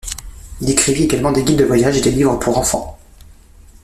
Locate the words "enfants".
2.57-2.97